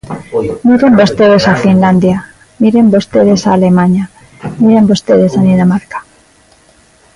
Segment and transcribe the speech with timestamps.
[0.69, 2.17] Miren vostedes a Finlandia,
[2.63, 4.05] miren vostedes a Alemaña,
[4.65, 5.99] miren vostedes a Dinamarca.